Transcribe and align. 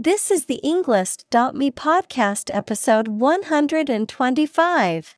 This 0.00 0.30
is 0.30 0.44
the 0.44 0.60
Englist.me 0.62 1.72
podcast 1.72 2.54
episode 2.54 3.08
125. 3.08 5.16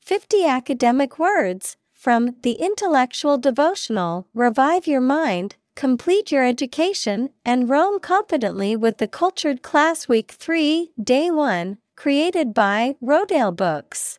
50 0.00 0.44
academic 0.44 1.20
words 1.20 1.76
from 1.92 2.34
the 2.42 2.54
intellectual 2.54 3.38
devotional 3.38 4.26
Revive 4.34 4.88
Your 4.88 5.00
Mind, 5.00 5.54
Complete 5.76 6.32
Your 6.32 6.44
Education, 6.44 7.30
and 7.44 7.70
Roam 7.70 8.00
Confidently 8.00 8.74
with 8.74 8.98
the 8.98 9.06
Cultured 9.06 9.62
Class 9.62 10.08
Week 10.08 10.32
3, 10.32 10.90
Day 11.00 11.30
1, 11.30 11.78
created 11.96 12.52
by 12.52 12.96
Rodale 13.00 13.54
Books. 13.54 14.18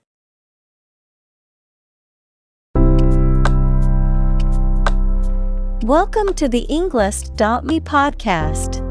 Welcome 5.83 6.33
to 6.35 6.47
the 6.47 6.65
Englist.me 6.69 7.81
podcast. 7.81 8.90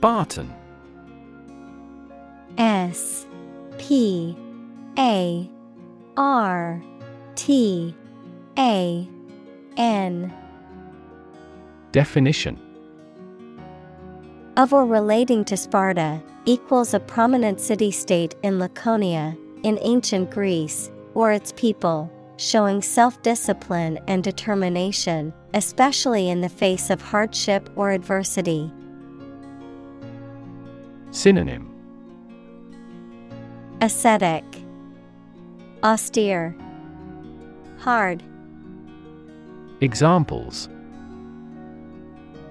Spartan. 0.00 0.50
S 2.56 3.26
P 3.76 4.34
A 4.96 5.46
R 6.16 6.82
T 7.34 7.94
A 8.56 9.06
N. 9.76 10.32
Definition. 11.92 12.58
Of 14.56 14.72
or 14.72 14.86
relating 14.86 15.44
to 15.44 15.58
Sparta 15.58 16.22
equals 16.46 16.94
a 16.94 17.00
prominent 17.00 17.60
city 17.60 17.90
state 17.90 18.34
in 18.42 18.58
Laconia 18.58 19.36
in 19.64 19.78
ancient 19.82 20.30
Greece 20.30 20.90
or 21.12 21.30
its 21.30 21.52
people, 21.58 22.10
showing 22.38 22.80
self 22.80 23.20
discipline 23.20 23.98
and 24.08 24.24
determination, 24.24 25.34
especially 25.52 26.30
in 26.30 26.40
the 26.40 26.48
face 26.48 26.88
of 26.88 27.02
hardship 27.02 27.68
or 27.76 27.90
adversity. 27.90 28.72
Synonym. 31.12 31.66
Ascetic, 33.80 34.44
Austere, 35.82 36.54
Hard, 37.78 38.22
Examples. 39.80 40.68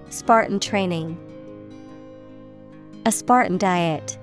Spartan 0.10 0.60
training, 0.60 1.18
a 3.06 3.12
Spartan 3.12 3.58
diet. 3.60 4.18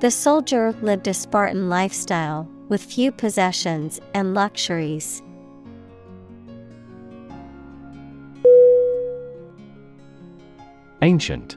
The 0.00 0.12
soldier 0.12 0.72
lived 0.80 1.08
a 1.08 1.14
Spartan 1.14 1.68
lifestyle 1.68 2.48
with 2.68 2.82
few 2.82 3.10
possessions 3.10 4.00
and 4.14 4.32
luxuries. 4.32 5.22
Ancient 11.02 11.56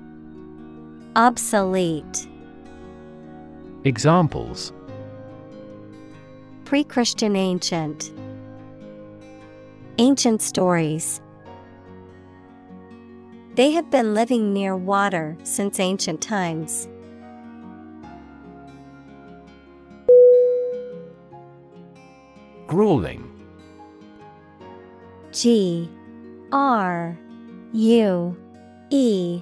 Obsolete. 1.17 2.29
Examples 3.83 4.71
Pre 6.63 6.85
Christian 6.85 7.35
ancient. 7.35 8.13
Ancient 9.97 10.41
stories. 10.41 11.19
They 13.55 13.71
have 13.71 13.91
been 13.91 14.13
living 14.13 14.53
near 14.53 14.77
water 14.77 15.35
since 15.43 15.81
ancient 15.81 16.21
times. 16.21 16.87
Grueling 22.67 23.29
G 25.33 25.89
R 26.53 27.19
U 27.73 28.37
E 28.89 29.41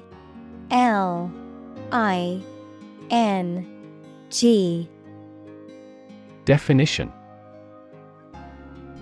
L 0.71 1.31
I 1.91 2.41
N 3.09 3.65
G 4.29 4.87
Definition 6.45 7.11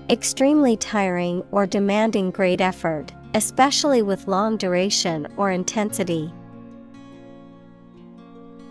Extremely 0.09 0.78
tiring 0.78 1.44
or 1.52 1.66
demanding 1.66 2.31
great 2.31 2.62
effort, 2.62 3.12
especially 3.34 4.02
with 4.02 4.28
long 4.28 4.56
duration 4.56 5.28
or 5.36 5.52
intensity. 5.52 6.34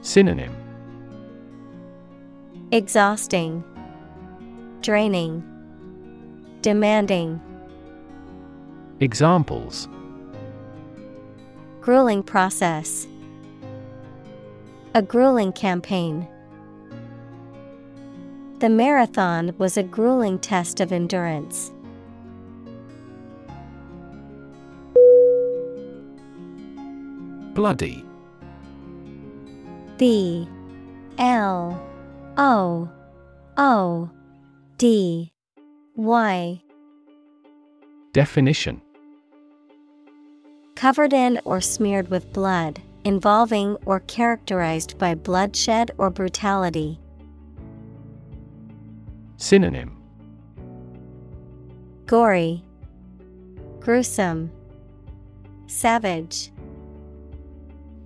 Synonym 0.00 0.56
Exhausting, 2.72 3.62
Draining, 4.80 5.42
Demanding. 6.62 7.40
Examples 9.00 9.88
Grueling 11.80 12.22
process. 12.22 13.06
A 14.96 15.02
grueling 15.02 15.52
campaign. 15.52 16.26
The 18.60 18.70
marathon 18.70 19.54
was 19.58 19.76
a 19.76 19.82
grueling 19.82 20.38
test 20.38 20.80
of 20.80 20.90
endurance. 20.90 21.70
Bloody 27.52 28.02
B 29.98 30.48
L 31.18 31.78
O 32.38 32.90
O 33.58 34.10
D 34.78 35.30
Y 35.94 36.62
Definition 38.14 38.80
Covered 40.74 41.12
in 41.12 41.38
or 41.44 41.60
smeared 41.60 42.08
with 42.08 42.32
blood, 42.32 42.80
involving 43.06 43.76
or 43.86 44.00
characterized 44.00 44.98
by 44.98 45.14
bloodshed 45.14 45.92
or 45.96 46.10
brutality. 46.10 46.98
Synonym 49.36 49.96
Gory, 52.04 52.64
Gruesome, 53.78 54.50
Savage. 55.68 56.50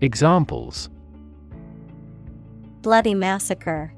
Examples 0.02 0.90
Bloody 2.82 3.14
massacre. 3.14 3.94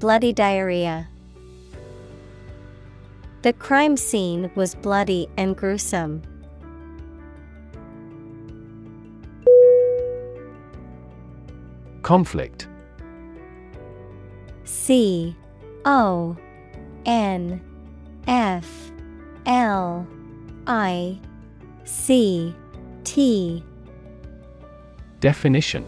Bloody 0.00 0.32
diarrhea. 0.32 1.08
The 3.42 3.52
crime 3.52 3.96
scene 3.96 4.50
was 4.56 4.74
bloody 4.74 5.28
and 5.36 5.56
gruesome. 5.56 6.22
Conflict. 12.02 12.68
C 14.64 15.36
O 15.84 16.36
N 17.06 17.60
F 18.26 18.92
L 19.46 20.06
I 20.66 21.18
C 21.84 22.54
T. 23.04 23.64
Definition. 25.20 25.86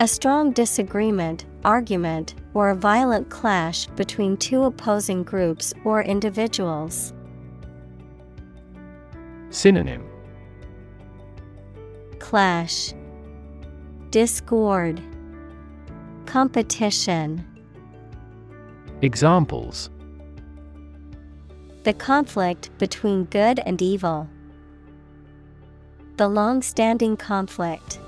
A 0.00 0.08
strong 0.08 0.52
disagreement, 0.52 1.46
argument, 1.64 2.34
or 2.54 2.70
a 2.70 2.74
violent 2.74 3.28
clash 3.30 3.86
between 3.88 4.36
two 4.36 4.64
opposing 4.64 5.22
groups 5.22 5.72
or 5.84 6.02
individuals. 6.02 7.12
Synonym. 9.50 10.04
Clash 12.18 12.92
Discord 14.16 15.02
Competition 16.24 17.44
Examples 19.02 19.90
The 21.82 21.92
conflict 21.92 22.70
between 22.78 23.24
good 23.24 23.60
and 23.66 23.82
evil. 23.82 24.26
The 26.16 26.28
long 26.28 26.62
standing 26.62 27.18
conflict. 27.18 28.00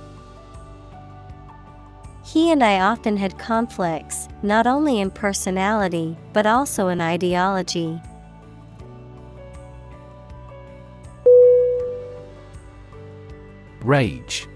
He 2.25 2.51
and 2.53 2.65
I 2.65 2.81
often 2.81 3.19
had 3.19 3.39
conflicts, 3.39 4.29
not 4.43 4.67
only 4.67 5.03
in 5.03 5.11
personality, 5.11 6.17
but 6.33 6.47
also 6.47 6.89
in 6.89 7.03
ideology. 7.03 8.01
Rage 13.83 14.49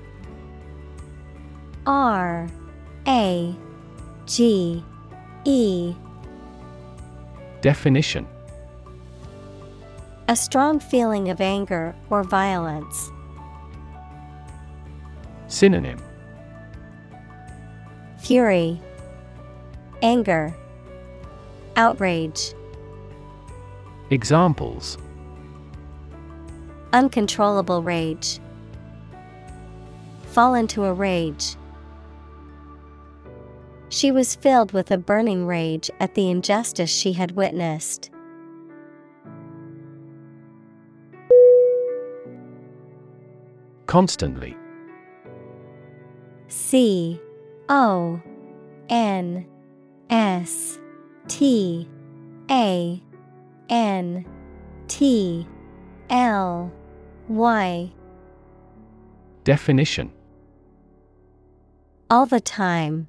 R 1.87 2.49
A 3.07 3.57
G 4.27 4.85
E. 5.45 5.95
Definition. 7.61 8.27
A 10.29 10.37
strong 10.37 10.79
feeling 10.79 11.29
of 11.31 11.41
anger 11.41 11.95
or 12.11 12.23
violence. 12.23 13.11
Synonym. 15.49 15.99
Fury, 18.19 18.81
Anger, 20.01 20.55
Outrage, 21.77 22.55
Examples. 24.11 24.99
Uncontrollable 26.93 27.83
rage. 27.83 28.41
Fall 30.27 30.55
into 30.55 30.85
a 30.85 30.93
rage. 30.93 31.57
She 33.93 34.11
was 34.11 34.35
filled 34.35 34.73
with 34.73 34.91
a 34.91 34.97
burning 34.97 35.47
rage 35.47 35.91
at 36.01 36.15
the 36.15 36.31
injustice 36.31 36.89
she 36.89 37.13
had 37.13 37.33
witnessed. 37.33 38.11
Constantly 43.85 44.57
C 46.49 47.21
O 47.69 48.19
N 48.89 49.47
S 50.09 50.79
T 51.29 51.87
A 52.51 53.03
N 53.69 54.25
T 54.89 55.47
L 56.09 56.73
Y 57.29 57.93
Definition 59.45 60.11
All 62.09 62.25
the 62.25 62.41
time. 62.41 63.09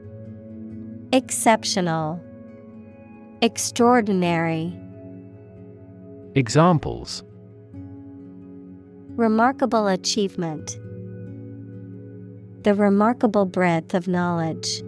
Exceptional. 1.13 2.21
Extraordinary. 3.41 4.73
Examples 6.35 7.25
Remarkable 9.17 9.87
achievement. 9.87 10.79
The 12.63 12.73
remarkable 12.75 13.43
breadth 13.43 13.93
of 13.93 14.07
knowledge. 14.07 14.83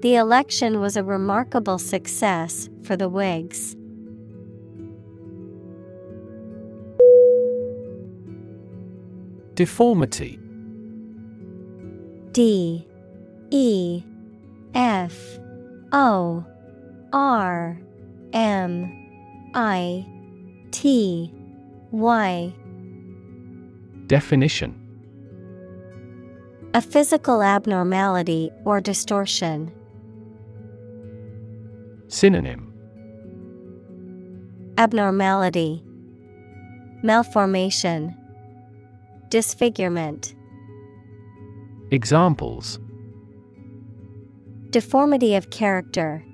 The 0.00 0.14
election 0.14 0.80
was 0.80 0.96
a 0.96 1.04
remarkable 1.04 1.78
success 1.78 2.70
for 2.82 2.96
the 2.96 3.10
Whigs. 3.10 3.76
Deformity 9.56 10.38
D 12.32 12.86
E 13.50 14.02
F 14.74 15.38
O 15.92 16.44
R 17.12 17.80
M 18.32 19.50
I 19.54 20.06
T 20.70 21.32
Y. 21.90 22.54
Definition. 24.06 24.76
A 26.74 26.80
physical 26.80 27.42
abnormality 27.42 28.50
or 28.64 28.80
distortion. 28.80 29.72
Synonym. 32.06 32.72
Abnormality, 34.78 35.84
Malformation, 37.02 38.16
Disfigurement. 39.28 40.34
Examples 41.90 42.78
Deformity 44.70 45.34
of 45.34 45.50
character. 45.50 46.24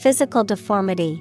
Physical 0.00 0.44
deformity. 0.44 1.20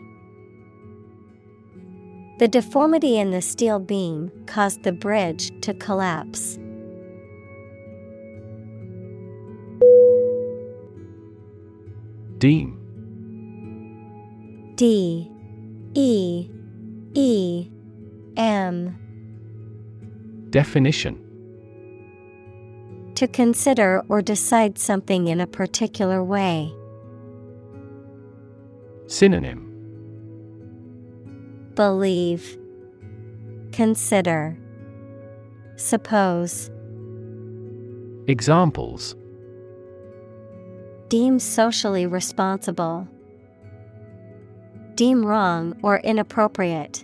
The 2.38 2.48
deformity 2.48 3.18
in 3.18 3.32
the 3.32 3.42
steel 3.42 3.80
beam 3.80 4.32
caused 4.46 4.84
the 4.84 4.92
bridge 4.92 5.50
to 5.62 5.74
collapse. 5.74 6.60
Deem 12.38 12.78
D 14.76 15.32
E 15.96 16.48
E 17.16 17.68
M 18.38 19.00
Definition 20.52 21.33
To 23.16 23.28
consider 23.28 24.04
or 24.10 24.22
decide 24.22 24.78
something 24.78 25.28
in 25.28 25.40
a 25.40 25.48
particular 25.48 26.24
way. 26.24 26.74
Synonym 29.08 29.70
Believe, 31.76 32.58
Consider, 33.72 34.58
Suppose. 35.76 36.72
Examples 38.28 39.16
Deem 41.10 41.38
socially 41.38 42.08
responsible. 42.08 43.08
Deem 44.96 45.26
wrong 45.26 45.78
or 45.84 46.00
inappropriate. 46.00 47.04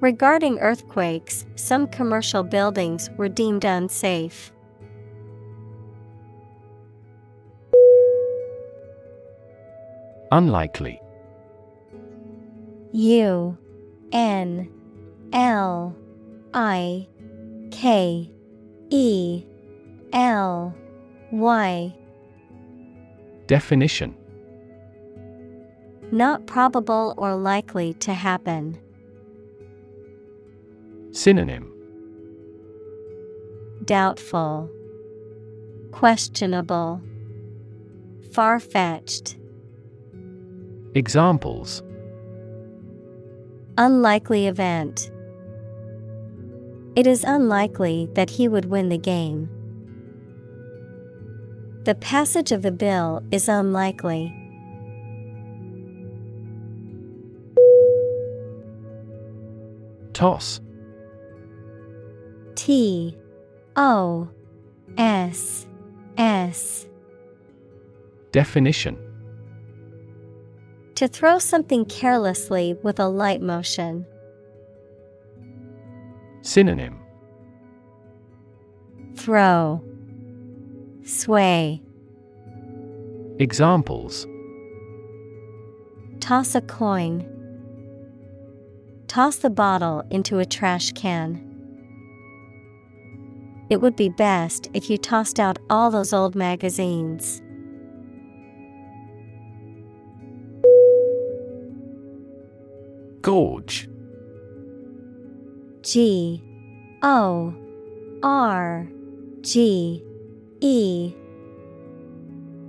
Regarding 0.00 0.60
earthquakes, 0.60 1.44
some 1.56 1.88
commercial 1.88 2.44
buildings 2.44 3.10
were 3.16 3.28
deemed 3.28 3.64
unsafe. 3.64 4.52
Unlikely. 10.30 11.00
U 12.92 13.58
N 14.12 14.70
L 15.32 15.96
I 16.54 17.08
K 17.72 18.30
E 18.90 19.44
L 20.12 20.74
Y. 21.32 21.94
Definition 23.48 24.14
Not 26.12 26.46
probable 26.46 27.14
or 27.16 27.34
likely 27.34 27.94
to 27.94 28.14
happen. 28.14 28.78
Synonym 31.18 31.72
Doubtful, 33.84 34.70
Questionable, 35.90 37.02
Far 38.30 38.60
fetched. 38.60 39.36
Examples 40.94 41.82
Unlikely 43.78 44.46
event. 44.46 45.10
It 46.94 47.08
is 47.08 47.24
unlikely 47.24 48.08
that 48.12 48.30
he 48.30 48.46
would 48.46 48.66
win 48.66 48.88
the 48.88 48.96
game. 48.96 49.50
The 51.82 51.96
passage 51.96 52.52
of 52.52 52.62
the 52.62 52.70
bill 52.70 53.24
is 53.32 53.48
unlikely. 53.48 54.32
Toss 60.12 60.60
T 62.58 63.16
O 63.76 64.28
S 64.96 65.64
S 66.16 66.88
Definition 68.32 68.98
To 70.96 71.06
throw 71.06 71.38
something 71.38 71.84
carelessly 71.84 72.76
with 72.82 72.98
a 72.98 73.06
light 73.06 73.40
motion. 73.40 74.04
Synonym 76.42 76.98
Throw 79.14 79.80
Sway 81.04 81.80
Examples 83.38 84.26
Toss 86.18 86.56
a 86.56 86.60
coin. 86.62 87.24
Toss 89.06 89.36
the 89.36 89.48
bottle 89.48 90.02
into 90.10 90.40
a 90.40 90.44
trash 90.44 90.90
can. 90.90 91.47
It 93.70 93.80
would 93.80 93.96
be 93.96 94.08
best 94.08 94.70
if 94.72 94.88
you 94.88 94.96
tossed 94.96 95.38
out 95.38 95.58
all 95.68 95.90
those 95.90 96.12
old 96.12 96.34
magazines. 96.34 97.42
Gorge. 103.20 103.88
G. 105.82 106.42
O. 107.02 107.54
R. 108.22 108.88
G. 109.42 110.04
E. 110.60 111.14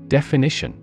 Definition. 0.08 0.74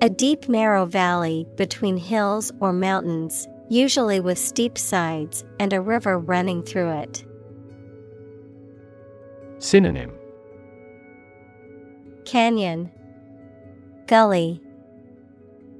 A 0.00 0.08
deep 0.08 0.48
narrow 0.48 0.86
valley 0.86 1.46
between 1.56 1.96
hills 1.96 2.52
or 2.60 2.72
mountains, 2.72 3.46
usually 3.68 4.20
with 4.20 4.38
steep 4.38 4.78
sides 4.78 5.44
and 5.58 5.72
a 5.72 5.80
river 5.80 6.18
running 6.18 6.62
through 6.62 6.90
it. 6.90 7.25
Synonym 9.58 10.12
Canyon 12.26 12.90
Gully 14.06 14.60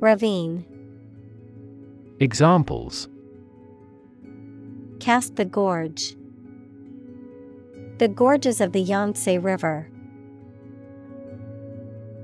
Ravine 0.01 0.65
Examples 2.19 3.09
Cast 4.99 5.37
the 5.37 5.45
gorge. 5.45 6.17
The 7.99 8.09
gorges 8.09 8.63
of 8.63 8.73
the 8.73 8.81
Yangtze 8.81 9.37
River. 9.39 9.91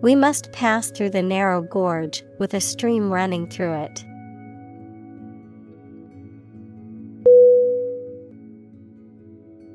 We 0.01 0.17
must 0.17 0.53
pass 0.53 0.91
through 0.91 1.11
the 1.11 1.23
narrow 1.23 1.61
gorge 1.61 2.25
with 2.39 2.55
a 2.55 2.61
stream 2.61 3.13
running 3.13 3.47
through 3.47 3.75
it. 3.75 4.05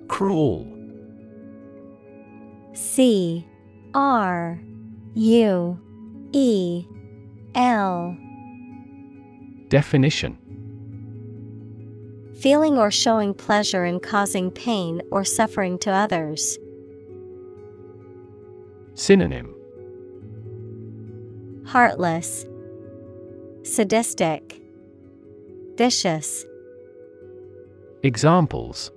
Crawl 0.08 0.77
C 2.78 3.44
R 3.96 4.62
U 5.16 5.80
E 6.32 6.86
L 7.56 8.16
Definition. 9.70 10.38
Feeling 12.40 12.78
or 12.78 12.92
showing 12.92 13.34
pleasure 13.34 13.84
in 13.84 14.00
causing 14.00 14.52
pain 14.52 15.02
or 15.12 15.26
suffering 15.26 15.80
to 15.80 15.92
others. 15.92 16.60
Synonym. 18.94 19.56
Heartless, 21.66 22.46
Sadistic, 23.64 24.62
Vicious. 25.78 26.46
Examples 28.04 28.92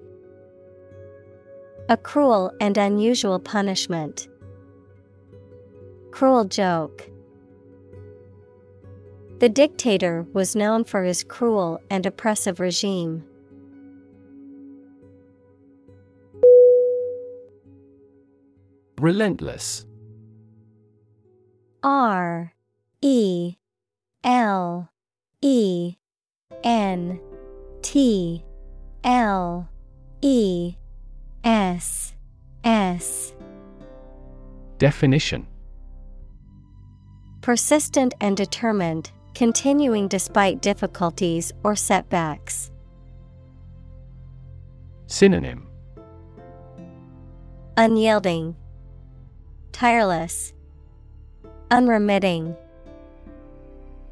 A 1.90 1.96
cruel 1.96 2.52
and 2.60 2.78
unusual 2.78 3.40
punishment. 3.40 4.28
Cruel 6.12 6.44
joke. 6.44 7.10
The 9.40 9.48
dictator 9.48 10.24
was 10.32 10.54
known 10.54 10.84
for 10.84 11.02
his 11.02 11.24
cruel 11.24 11.80
and 11.90 12.06
oppressive 12.06 12.60
regime. 12.60 13.24
Relentless 19.00 19.84
R 21.82 22.52
E 23.02 23.56
L 24.22 24.88
E 25.42 25.96
N 26.62 27.18
T 27.82 28.44
L 29.02 29.68
E 30.22 30.76
S 31.44 32.14
S. 32.64 33.32
Definition. 34.78 35.46
Persistent 37.40 38.14
and 38.20 38.36
determined, 38.36 39.10
continuing 39.34 40.08
despite 40.08 40.60
difficulties 40.60 41.52
or 41.64 41.74
setbacks. 41.74 42.70
Synonym. 45.06 45.66
Unyielding, 47.76 48.56
Tireless, 49.72 50.52
Unremitting, 51.70 52.54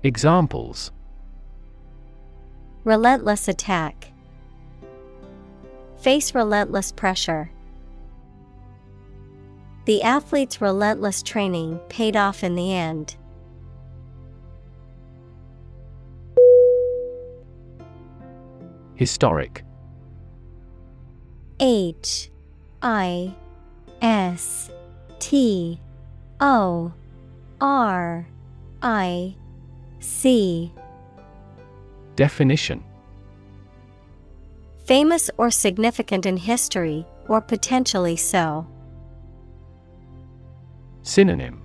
Examples. 0.03 0.93
Relentless 2.85 3.49
attack. 3.49 4.13
Face 5.99 6.35
relentless 6.35 6.93
pressure. 6.93 7.51
The 9.85 10.03
athlete's 10.03 10.61
relentless 10.61 11.23
training 11.23 11.81
paid 11.89 12.17
off 12.17 12.45
in 12.45 12.55
the 12.55 12.73
end. 12.73 13.17
Historic 18.95 19.65
H 21.61 22.31
I 22.83 23.35
S 24.03 24.71
T 25.19 25.81
O 26.41 26.93
R 27.61 28.27
I 28.83 29.37
C 30.01 30.73
Definition 32.15 32.85
Famous 34.89 35.31
or 35.37 35.51
significant 35.51 36.25
in 36.25 36.39
history, 36.39 37.05
or 37.29 37.43
potentially 37.43 38.17
so. 38.17 38.67
Synonym 41.03 41.63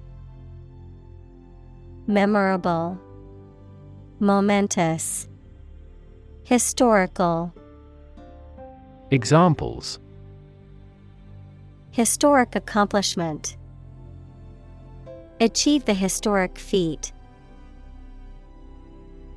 Memorable, 2.05 2.99
Momentous, 4.19 5.29
Historical. 6.43 7.53
Examples 9.09 9.99
Historic 11.91 12.57
accomplishment. 12.57 13.55
Achieve 15.39 15.85
the 15.85 15.93
historic 15.93 16.59
feat. 16.59 17.13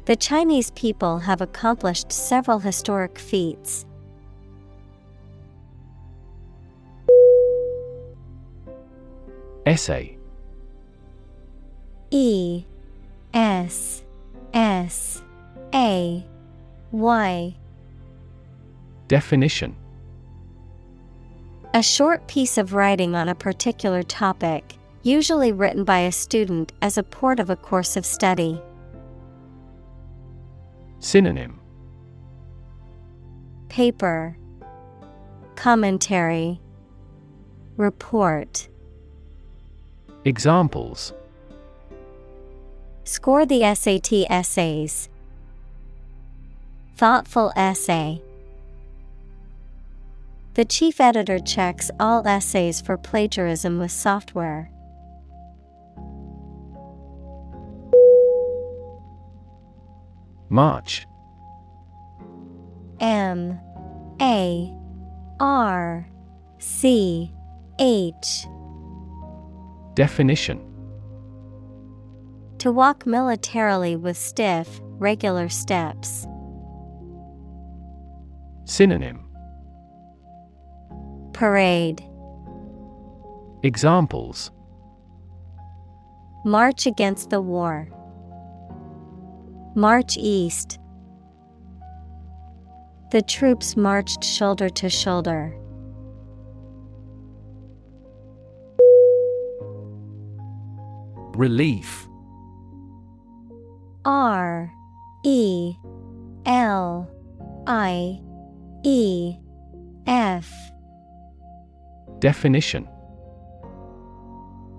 The 0.06 0.14
Chinese 0.14 0.70
people 0.70 1.18
have 1.18 1.40
accomplished 1.40 2.12
several 2.12 2.60
historic 2.60 3.18
feats. 3.18 3.84
Essay 9.66 10.16
E 12.12 12.64
S 13.34 14.04
S 14.54 15.22
A 15.74 16.24
Y 16.92 17.56
Definition 19.08 19.74
A 21.74 21.82
short 21.82 22.28
piece 22.28 22.58
of 22.58 22.74
writing 22.74 23.16
on 23.16 23.28
a 23.28 23.34
particular 23.34 24.04
topic, 24.04 24.76
usually 25.02 25.50
written 25.50 25.82
by 25.82 25.98
a 25.98 26.12
student 26.12 26.72
as 26.80 26.96
a 26.96 27.02
part 27.02 27.40
of 27.40 27.50
a 27.50 27.56
course 27.56 27.96
of 27.96 28.06
study. 28.06 28.62
Synonym 31.00 31.60
Paper 33.68 34.36
Commentary 35.54 36.60
Report 37.76 38.68
Examples 40.24 41.12
Score 43.04 43.46
the 43.46 43.62
SAT 43.74 44.26
essays. 44.28 45.08
Thoughtful 46.96 47.52
essay. 47.54 48.20
The 50.54 50.64
chief 50.64 51.00
editor 51.00 51.38
checks 51.38 51.90
all 52.00 52.26
essays 52.26 52.80
for 52.80 52.96
plagiarism 52.96 53.78
with 53.78 53.92
software. 53.92 54.70
March 60.48 61.06
M 63.00 63.58
A 64.20 64.72
R 65.40 66.08
C 66.58 67.32
H 67.78 68.46
Definition 69.94 70.58
To 72.58 72.70
walk 72.72 73.06
militarily 73.06 73.96
with 73.96 74.16
stiff, 74.16 74.80
regular 74.82 75.48
steps. 75.48 76.26
Synonym 78.64 79.22
Parade. 81.32 82.02
Examples 83.62 84.50
March 86.44 86.86
against 86.86 87.30
the 87.30 87.40
war. 87.40 87.88
March 89.76 90.16
east. 90.16 90.78
The 93.12 93.20
troops 93.20 93.76
marched 93.76 94.24
shoulder 94.24 94.70
to 94.70 94.88
shoulder. 94.88 95.54
Relief 101.36 102.08
R 104.06 104.72
E 105.26 105.74
L 106.46 107.06
I 107.66 108.18
E 108.82 109.36
F 110.06 110.50
Definition 112.18 112.88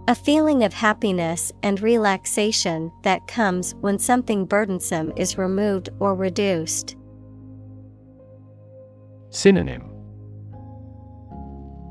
A 0.10 0.16
feeling 0.16 0.64
of 0.64 0.74
happiness 0.74 1.52
and 1.64 1.82
relaxation 1.82 2.94
that 3.04 3.28
comes 3.28 3.76
when 3.82 4.00
something 4.00 4.46
burdensome 4.46 5.12
is 5.18 5.38
removed 5.38 5.90
or 6.00 6.16
reduced. 6.16 6.96
Synonym. 9.32 9.84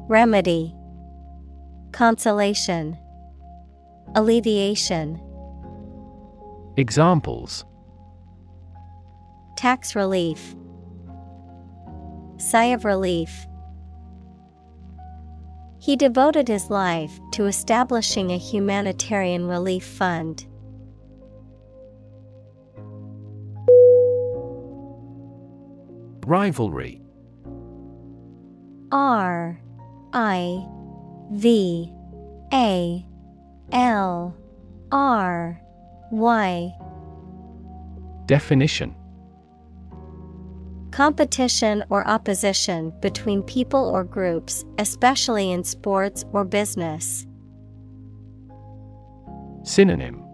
Remedy. 0.08 0.74
Consolation. 1.92 2.96
Alleviation. 4.14 5.20
Examples. 6.78 7.66
Tax 9.58 9.94
relief. 9.94 10.56
Sigh 12.38 12.66
of 12.66 12.86
relief. 12.86 13.46
He 15.86 15.94
devoted 15.94 16.48
his 16.48 16.68
life 16.68 17.20
to 17.30 17.46
establishing 17.46 18.32
a 18.32 18.36
humanitarian 18.36 19.46
relief 19.46 19.84
fund. 19.84 20.44
Rivalry. 26.26 27.00
R 28.90 29.60
I 30.12 30.66
V 31.30 31.92
A 32.52 33.06
L 33.70 34.36
R 34.90 35.60
Y. 36.10 36.74
Definition 38.26 38.92
Competition 40.96 41.84
or 41.90 42.08
opposition 42.08 42.90
between 43.00 43.42
people 43.42 43.90
or 43.90 44.02
groups, 44.02 44.64
especially 44.78 45.52
in 45.52 45.62
sports 45.62 46.24
or 46.32 46.42
business. 46.42 47.26
Synonym. 49.62 50.24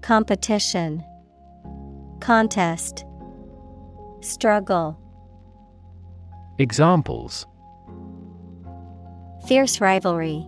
Competition. 0.00 1.04
Contest. 2.18 3.04
Struggle. 4.20 4.98
Examples. 6.58 7.46
Fierce 9.46 9.80
rivalry. 9.80 10.44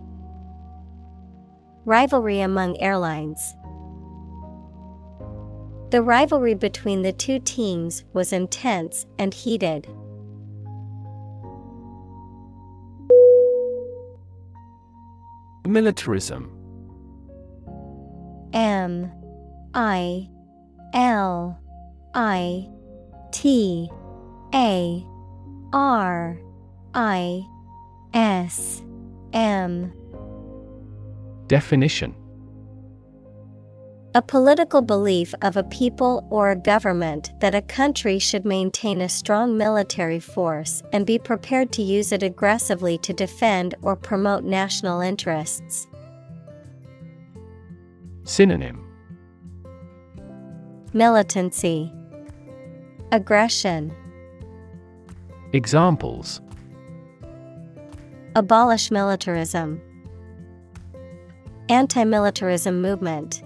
Rivalry 1.85 2.41
among 2.41 2.77
airlines. 2.81 3.55
The 5.91 6.03
rivalry 6.03 6.53
between 6.53 7.01
the 7.01 7.11
two 7.11 7.39
teams 7.39 8.03
was 8.13 8.31
intense 8.31 9.07
and 9.17 9.33
heated. 9.33 9.87
Militarism. 15.67 16.51
M 18.53 19.11
I 19.73 20.29
L 20.93 21.59
I 22.13 22.69
T 23.31 23.89
A 24.53 25.05
R 25.73 26.39
I 26.93 27.41
S 28.13 28.83
M. 29.33 29.91
Definition 31.47 32.13
A 34.19 34.21
political 34.21 34.81
belief 34.81 35.33
of 35.41 35.55
a 35.55 35.63
people 35.63 36.27
or 36.29 36.51
a 36.51 36.55
government 36.57 37.31
that 37.39 37.55
a 37.55 37.61
country 37.61 38.19
should 38.19 38.43
maintain 38.43 38.99
a 38.99 39.07
strong 39.07 39.57
military 39.57 40.19
force 40.19 40.83
and 40.91 41.05
be 41.05 41.17
prepared 41.17 41.71
to 41.71 41.81
use 41.81 42.11
it 42.11 42.21
aggressively 42.21 42.97
to 42.97 43.13
defend 43.13 43.75
or 43.81 43.95
promote 43.95 44.43
national 44.43 44.99
interests. 44.99 45.87
Synonym. 48.25 48.85
Militancy, 50.91 51.89
Aggression, 53.13 53.95
Examples. 55.53 56.41
Abolish 58.35 58.91
militarism, 58.91 59.79
Anti 61.69 62.03
militarism 62.03 62.81
movement. 62.81 63.43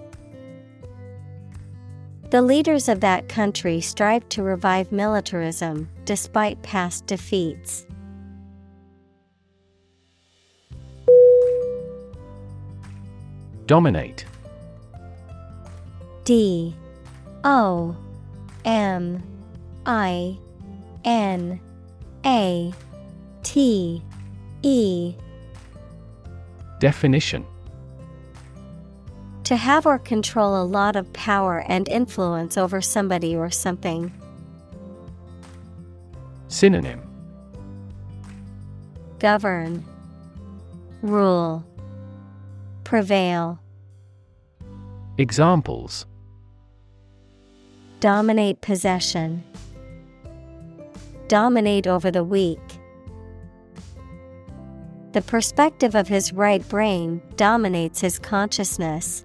The 2.34 2.42
leaders 2.42 2.88
of 2.88 2.98
that 2.98 3.28
country 3.28 3.80
strive 3.80 4.28
to 4.30 4.42
revive 4.42 4.90
militarism 4.90 5.88
despite 6.04 6.60
past 6.62 7.06
defeats. 7.06 7.86
Dominate. 13.66 14.24
D. 16.24 16.74
O. 17.44 17.96
M. 18.64 19.22
I. 19.86 20.36
N. 21.04 21.60
A. 22.26 22.72
T. 23.44 24.02
E. 24.62 25.14
Definition 26.80 27.46
To 29.44 29.56
have 29.56 29.84
or 29.84 29.98
control 29.98 30.60
a 30.60 30.64
lot 30.64 30.96
of 30.96 31.12
power 31.12 31.64
and 31.68 31.86
influence 31.88 32.56
over 32.56 32.80
somebody 32.80 33.36
or 33.36 33.50
something. 33.50 34.10
Synonym 36.48 37.02
Govern, 39.18 39.84
Rule, 41.02 41.62
Prevail. 42.84 43.58
Examples 45.18 46.06
Dominate 48.00 48.62
possession. 48.62 49.44
Dominate 51.28 51.86
over 51.86 52.10
the 52.10 52.24
weak. 52.24 52.60
The 55.12 55.22
perspective 55.22 55.94
of 55.94 56.08
his 56.08 56.32
right 56.32 56.66
brain 56.68 57.22
dominates 57.36 58.00
his 58.00 58.18
consciousness. 58.18 59.24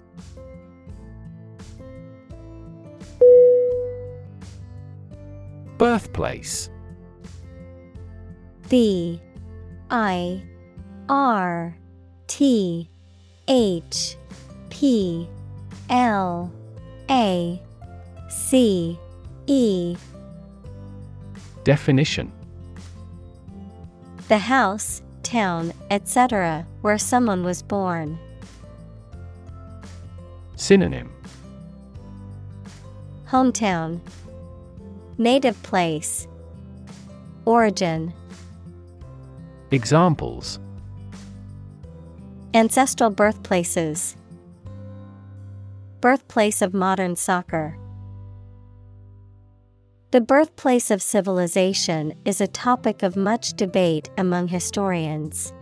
Birthplace 5.80 6.68
B 8.68 9.18
I 9.90 10.42
R 11.08 11.74
T 12.26 12.90
H 13.48 14.16
P 14.68 15.26
L 15.88 16.52
A 17.08 17.62
C 18.28 18.98
E 19.46 19.96
Definition 21.64 22.30
The 24.28 24.36
house, 24.36 25.00
town, 25.22 25.72
etc., 25.90 26.66
where 26.82 26.98
someone 26.98 27.42
was 27.42 27.62
born. 27.62 28.18
Synonym 30.56 31.10
Hometown 33.26 34.00
Native 35.20 35.62
place. 35.62 36.26
Origin. 37.44 38.14
Examples. 39.70 40.58
Ancestral 42.54 43.10
birthplaces. 43.10 44.16
Birthplace 46.00 46.62
of 46.62 46.72
modern 46.72 47.16
soccer. 47.16 47.76
The 50.10 50.22
birthplace 50.22 50.90
of 50.90 51.02
civilization 51.02 52.14
is 52.24 52.40
a 52.40 52.46
topic 52.46 53.02
of 53.02 53.14
much 53.14 53.52
debate 53.52 54.08
among 54.16 54.48
historians. 54.48 55.52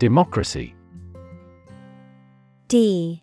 Democracy. 0.00 0.74
D 2.66 3.22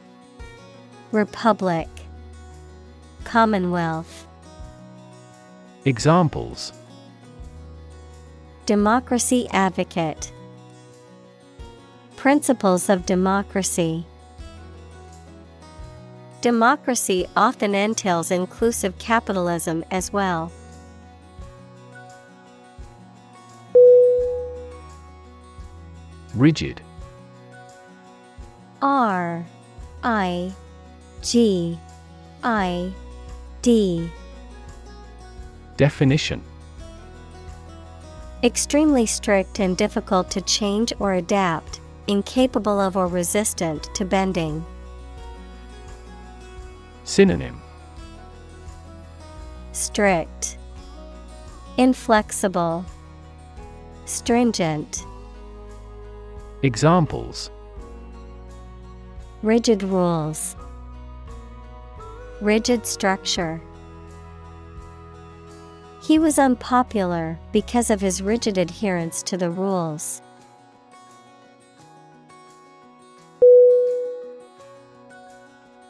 Republic, 1.11 1.89
Commonwealth. 3.25 4.25
Examples 5.83 6.71
Democracy 8.65 9.47
advocate, 9.51 10.31
Principles 12.15 12.87
of 12.87 13.05
democracy. 13.05 14.05
Democracy 16.39 17.27
often 17.35 17.75
entails 17.75 18.31
inclusive 18.31 18.97
capitalism 18.97 19.83
as 19.91 20.13
well. 20.13 20.49
Rigid 26.33 26.79
R 28.81 29.45
I 30.03 30.53
G 31.21 31.77
I 32.43 32.91
D. 33.61 34.09
Definition. 35.77 36.43
Extremely 38.43 39.05
strict 39.05 39.59
and 39.59 39.77
difficult 39.77 40.31
to 40.31 40.41
change 40.41 40.91
or 40.99 41.13
adapt, 41.13 41.79
incapable 42.07 42.79
of 42.79 42.97
or 42.97 43.05
resistant 43.05 43.83
to 43.93 44.03
bending. 44.03 44.65
Synonym. 47.03 47.61
Strict, 49.73 50.57
Inflexible, 51.77 52.83
Stringent. 54.05 55.05
Examples. 56.63 57.51
Rigid 59.43 59.83
rules, 59.83 60.55
Rigid 62.41 62.87
structure. 62.87 63.61
He 66.01 66.17
was 66.17 66.39
unpopular 66.39 67.37
because 67.51 67.91
of 67.91 68.01
his 68.01 68.23
rigid 68.23 68.57
adherence 68.57 69.21
to 69.23 69.37
the 69.37 69.51
rules. 69.51 70.23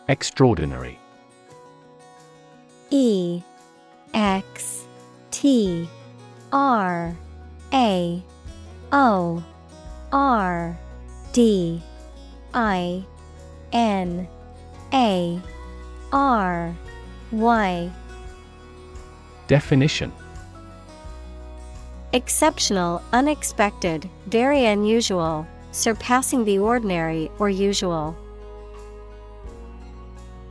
Extraordinary 0.10 1.00
E 2.90 3.42
X 4.14 4.86
T 5.32 5.88
R 6.52 7.16
A 7.72 8.22
O 8.92 9.44
R 10.12 10.78
D 11.32 11.82
I 12.54 13.06
N 13.72 14.28
A 14.94 15.42
R 16.12 16.76
Y. 17.32 17.92
Definition. 19.48 20.12
Exceptional, 22.14 23.02
unexpected, 23.14 24.10
very 24.28 24.66
unusual, 24.66 25.48
surpassing 25.72 26.44
the 26.44 26.60
ordinary 26.60 27.32
or 27.40 27.50
usual. 27.50 28.16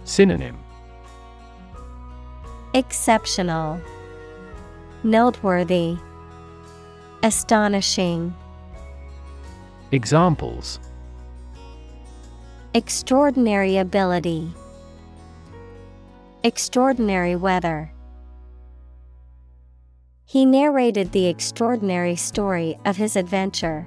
Synonym. 0.05 0.57
Exceptional, 2.73 3.81
Noteworthy, 5.03 5.96
Astonishing, 7.23 8.35
Examples. 9.92 10.79
Extraordinary 12.75 13.77
ability, 13.77 14.53
Extraordinary 16.42 17.37
weather. 17.37 17.92
He 20.24 20.46
narrated 20.46 21.12
the 21.12 21.26
extraordinary 21.26 22.16
story 22.16 22.79
of 22.87 22.96
his 22.96 23.14
adventure. 23.14 23.87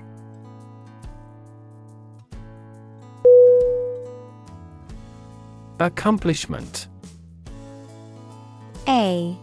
Accomplishment 5.79 6.87
A 8.87 9.35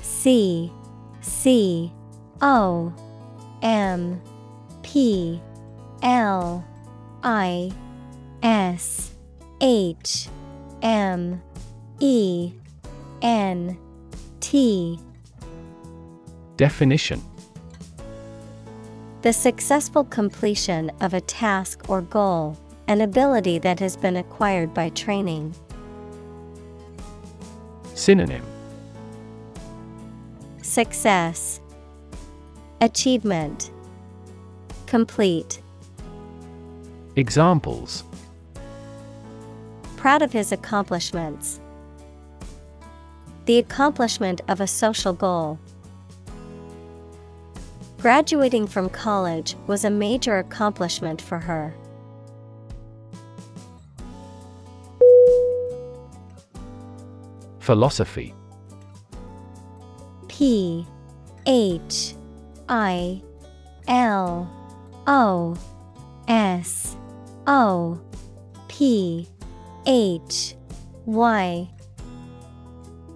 C 0.00 0.72
C 1.20 1.92
O 2.40 2.94
M 3.60 4.22
P 4.82 5.42
L 6.02 6.64
I 7.22 7.70
S 8.42 9.10
H 9.60 10.28
M 10.80 11.42
E 12.00 12.52
N 13.22 13.76
T 14.40 14.98
Definition 16.56 17.22
The 19.22 19.32
successful 19.32 20.04
completion 20.04 20.90
of 21.00 21.14
a 21.14 21.20
task 21.20 21.88
or 21.88 22.02
goal, 22.02 22.56
an 22.86 23.00
ability 23.00 23.58
that 23.58 23.80
has 23.80 23.96
been 23.96 24.16
acquired 24.16 24.72
by 24.72 24.90
training. 24.90 25.54
Synonym 27.94 28.44
Success, 30.62 31.60
Achievement, 32.80 33.72
Complete. 34.86 35.60
Examples 37.16 38.04
Proud 39.96 40.22
of 40.22 40.32
his 40.32 40.52
accomplishments. 40.52 41.60
The 43.48 43.56
accomplishment 43.56 44.42
of 44.46 44.60
a 44.60 44.66
social 44.66 45.14
goal. 45.14 45.58
Graduating 47.96 48.66
from 48.66 48.90
college 48.90 49.56
was 49.66 49.86
a 49.86 49.90
major 49.90 50.36
accomplishment 50.36 51.22
for 51.22 51.38
her. 51.38 51.74
Philosophy 57.60 58.34
P 60.28 60.86
H 61.46 62.14
I 62.68 63.22
L 63.86 64.46
O 65.06 65.56
S 66.28 66.98
O 67.46 67.98
P 68.68 69.26
H 69.86 70.54
Y 71.06 71.70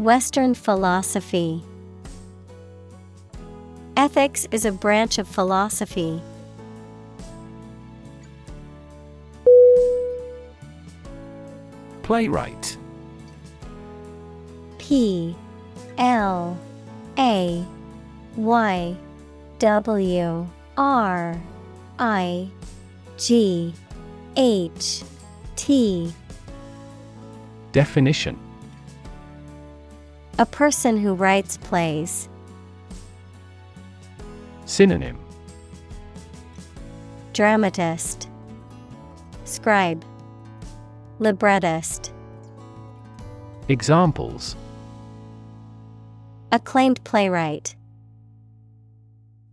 Western 0.00 0.54
Philosophy. 0.54 1.62
Ethics 3.98 4.48
is 4.50 4.64
a 4.64 4.72
branch 4.72 5.18
of 5.18 5.28
philosophy. 5.28 6.22
Playwright 12.02 12.78
P 14.78 15.36
L 15.98 16.58
A 17.18 17.62
Y 18.36 18.96
W 19.58 20.48
R 20.78 21.42
I 21.98 22.48
G 23.18 23.74
H 24.34 25.02
T 25.56 26.10
Definition 27.72 28.49
A 30.40 30.46
person 30.46 30.96
who 30.96 31.12
writes 31.12 31.58
plays. 31.58 32.26
Synonym 34.64 35.18
Dramatist, 37.34 38.26
Scribe, 39.44 40.02
Librettist. 41.18 42.14
Examples 43.68 44.56
Acclaimed 46.50 47.04
playwright. 47.04 47.76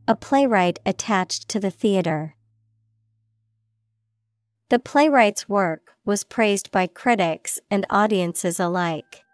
A 0.07 0.15
playwright 0.15 0.79
attached 0.85 1.49
to 1.49 1.59
the 1.59 1.69
theater. 1.69 2.37
The 4.69 4.79
playwright's 4.79 5.49
work 5.49 5.97
was 6.05 6.23
praised 6.23 6.71
by 6.71 6.87
critics 6.87 7.59
and 7.69 7.85
audiences 7.89 8.57
alike. 8.57 9.25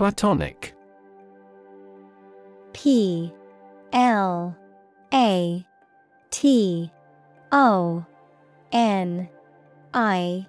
Platonic. 0.00 0.74
P 2.72 3.30
L 3.92 4.56
A 5.12 5.66
T 6.30 6.90
O 7.52 8.06
N 8.72 9.28
I 9.92 10.46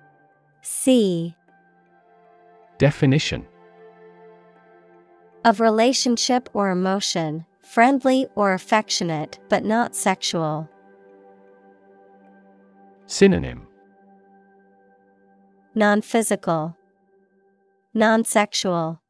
C. 0.62 1.36
Definition. 2.78 3.46
Of 5.44 5.60
relationship 5.60 6.48
or 6.54 6.70
emotion, 6.70 7.46
friendly 7.62 8.28
or 8.36 8.54
affectionate 8.54 9.38
but 9.50 9.66
not 9.66 9.98
sexual. 9.98 10.70
Synonym. 13.06 13.68
Non 15.76 16.02
physical, 16.02 16.78
non 17.94 18.24
sexual, 18.24 19.01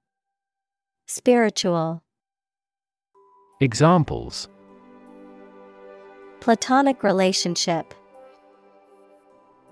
spiritual. 1.12 2.02
Examples 3.60 4.48
Platonic 6.40 7.04
relationship, 7.04 7.94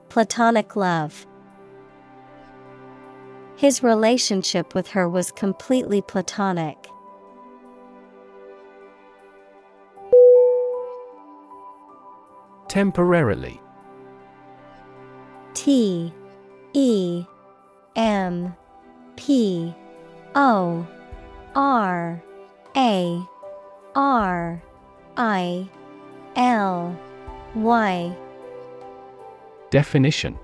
Platonic 0.09 0.75
love. 0.75 1.25
His 3.55 3.81
relationship 3.81 4.75
with 4.75 4.89
her 4.89 5.07
was 5.07 5.31
completely 5.31 6.01
platonic. 6.01 6.77
Temporarily 12.67 13.61
T 15.53 16.13
E 16.73 17.23
M 17.95 18.53
P 19.15 19.73
O 20.35 20.85
R 21.55 22.21
A 22.75 23.27
R 23.95 24.61
I 25.17 25.69
L 26.35 26.99
Y 27.55 28.17
Definition 29.71 30.37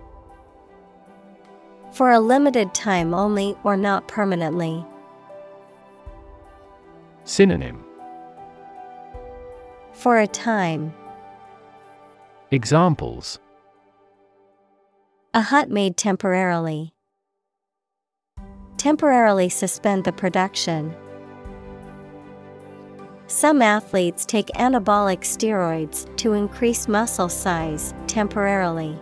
For 1.91 2.11
a 2.11 2.19
limited 2.19 2.73
time 2.73 3.13
only 3.13 3.55
or 3.63 3.77
not 3.77 4.07
permanently. 4.07 4.85
Synonym 7.23 7.83
For 9.93 10.19
a 10.19 10.27
time. 10.27 10.93
Examples 12.51 13.39
A 15.33 15.41
hut 15.41 15.69
made 15.69 15.97
temporarily. 15.97 16.94
Temporarily 18.77 19.49
suspend 19.49 20.03
the 20.03 20.11
production. 20.11 20.95
Some 23.27 23.61
athletes 23.61 24.25
take 24.25 24.47
anabolic 24.49 25.21
steroids 25.21 26.15
to 26.17 26.33
increase 26.33 26.87
muscle 26.87 27.29
size 27.29 27.93
temporarily. 28.05 28.99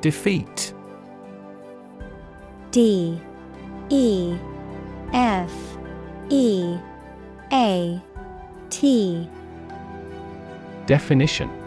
Defeat 0.00 0.74
D 2.72 3.20
E 3.90 4.36
F 5.12 5.52
E 6.30 6.76
A 7.52 8.02
T 8.70 9.28
Definition 10.86 11.61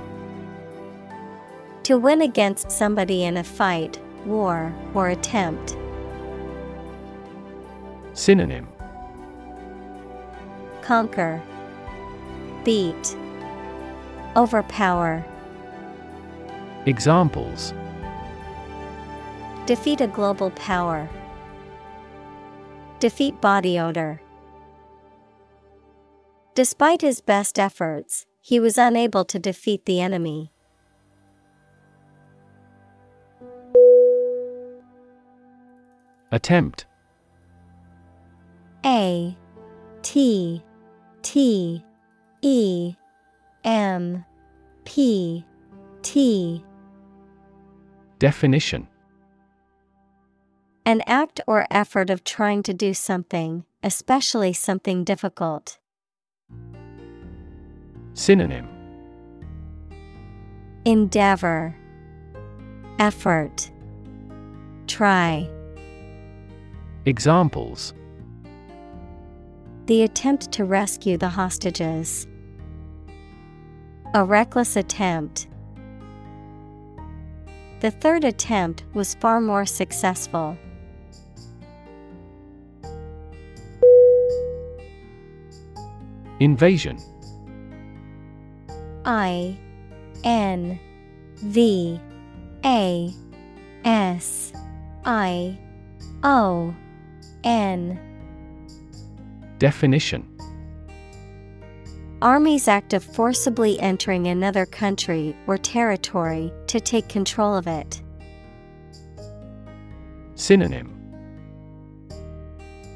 To 1.86 2.00
win 2.00 2.24
against 2.24 2.72
somebody 2.72 3.26
in 3.26 3.38
a 3.38 3.44
fight, 3.44 4.00
war, 4.26 4.74
or 4.96 5.10
attempt. 5.10 5.78
Synonym 8.14 8.68
Conquer, 10.82 11.44
Beat, 12.64 13.16
Overpower. 14.36 15.24
Examples 16.88 17.72
Defeat 19.68 20.02
a 20.02 20.08
global 20.08 20.50
power. 20.50 21.08
Defeat 23.00 23.40
body 23.42 23.78
odor. 23.78 24.20
Despite 26.56 27.02
his 27.02 27.22
best 27.22 27.60
efforts, 27.60 28.26
he 28.42 28.60
was 28.60 28.80
unable 28.80 29.24
to 29.26 29.38
defeat 29.38 29.86
the 29.86 30.02
enemy. 30.02 30.52
Attempt. 36.32 36.86
A 38.86 39.36
T 40.02 40.64
T 41.22 41.84
E 42.42 42.96
M 43.64 44.26
P 44.84 45.46
T. 46.02 46.64
Definition. 48.20 48.88
An 50.86 51.02
act 51.08 51.42
or 51.48 51.66
effort 51.72 52.10
of 52.12 52.24
trying 52.24 52.62
to 52.64 52.74
do 52.74 52.94
something, 52.94 53.66
especially 53.82 54.54
something 54.54 55.04
difficult. 55.04 55.80
Synonym. 58.14 58.70
Endeavor, 60.86 61.76
Effort, 63.00 63.72
Try. 64.88 65.50
Examples 67.08 67.94
The 69.86 70.02
attempt 70.02 70.52
to 70.54 70.66
rescue 70.66 71.18
the 71.18 71.30
hostages. 71.30 72.26
A 74.16 74.26
reckless 74.26 74.76
attempt. 74.76 75.48
The 77.82 77.92
third 77.92 78.24
attempt 78.24 78.86
was 78.96 79.14
far 79.14 79.40
more 79.40 79.68
successful. 79.68 80.58
Invasion 86.40 86.98
I 89.06 89.56
N 90.24 90.80
V 91.36 92.02
A 92.66 93.14
S 93.84 94.54
I 95.06 95.60
O 96.24 96.74
N. 97.46 98.00
Definition. 99.60 100.28
Armies 102.22 102.68
act 102.68 102.94
of 102.94 103.04
forcibly 103.04 103.80
entering 103.80 104.28
another 104.28 104.66
country 104.66 105.36
or 105.46 105.58
territory 105.58 106.52
to 106.68 106.80
take 106.80 107.08
control 107.08 107.56
of 107.56 107.68
it. 107.68 108.02
Synonym. 110.34 110.92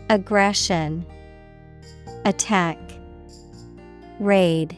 Aggression, 0.09 1.05
Attack, 2.25 2.77
Raid. 4.19 4.75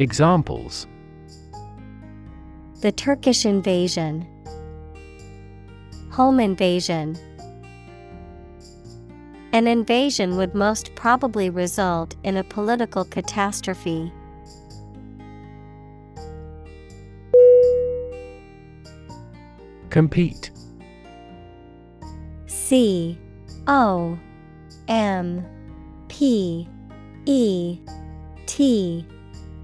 Examples. 0.00 0.88
The 2.80 2.90
Turkish 2.90 3.46
invasion, 3.46 4.26
Home 6.10 6.40
invasion. 6.40 7.16
An 9.52 9.66
invasion 9.66 10.36
would 10.36 10.54
most 10.54 10.94
probably 10.94 11.50
result 11.50 12.14
in 12.22 12.36
a 12.36 12.44
political 12.44 13.04
catastrophe. 13.04 14.12
Compete 19.90 20.52
C 22.46 23.18
O 23.66 24.16
M 24.86 25.44
P 26.06 26.68
E 27.26 27.80
T 28.46 29.04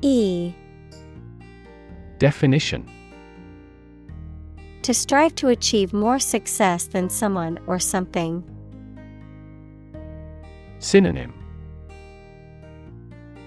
E 0.03 0.53
Definition 2.19 2.91
To 4.83 4.93
strive 4.93 5.37
to 5.37 5.49
achieve 5.49 5.93
more 5.93 6.19
success 6.19 6.87
than 6.89 7.09
someone 7.09 7.61
or 7.69 7.79
something. 7.79 8.43
Synonym 10.87 11.35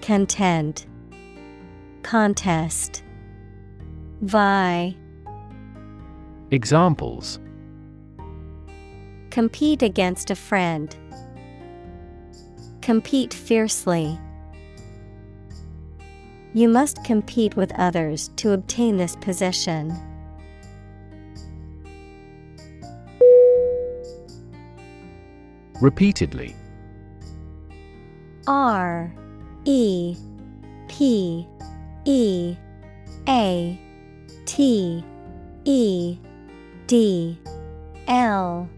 Contend 0.02 0.84
Contest 2.02 3.02
Vie 4.20 4.94
Examples 6.50 7.40
Compete 9.30 9.82
against 9.82 10.30
a 10.30 10.34
friend. 10.34 10.94
Compete 12.82 13.32
fiercely. 13.32 14.18
You 16.52 16.68
must 16.68 17.02
compete 17.04 17.56
with 17.56 17.72
others 17.78 18.28
to 18.36 18.52
obtain 18.52 18.98
this 18.98 19.16
position. 19.16 19.96
Repeatedly 25.80 26.54
R 28.46 29.12
E 29.64 30.16
P 30.88 31.46
E 32.04 32.56
A 33.28 33.80
T 34.46 35.04
E 35.64 36.18
D 36.86 37.38
L 38.08 38.68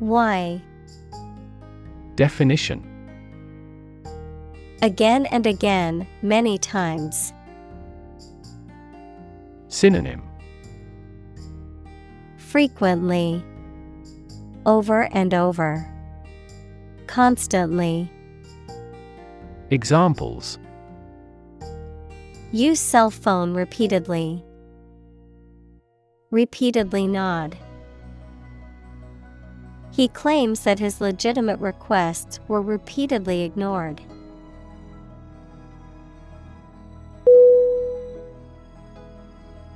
Y 0.00 0.62
Definition 2.16 2.90
Again 4.82 5.24
and 5.26 5.46
again, 5.46 6.06
many 6.20 6.58
times. 6.58 7.32
Synonym 9.68 10.22
Frequently. 12.36 13.42
Over 14.66 15.08
and 15.12 15.32
over. 15.32 15.90
Constantly. 17.06 18.10
Examples. 19.70 20.58
Use 22.52 22.78
cell 22.78 23.10
phone 23.10 23.54
repeatedly. 23.54 24.44
Repeatedly 26.30 27.06
nod. 27.06 27.56
He 29.90 30.08
claims 30.08 30.60
that 30.60 30.78
his 30.78 31.00
legitimate 31.00 31.60
requests 31.60 32.40
were 32.46 32.60
repeatedly 32.60 33.42
ignored. 33.42 34.02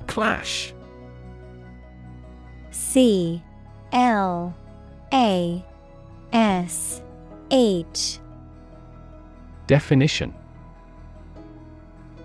Clash. 0.06 0.74
C. 2.70 3.42
L. 3.92 4.54
A. 5.12 5.64
S. 6.32 7.00
H 7.50 8.18
Definition 9.68 10.34